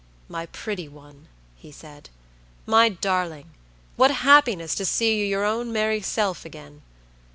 "My 0.27 0.47
pretty 0.47 0.87
one," 0.87 1.27
he 1.55 1.71
said, 1.71 2.09
"my 2.65 2.89
darling, 2.89 3.51
what 3.97 4.09
happiness 4.09 4.73
to 4.73 4.83
see 4.83 5.15
you 5.15 5.25
your 5.25 5.45
own 5.45 5.71
merry 5.71 6.01
self 6.01 6.43
again! 6.43 6.81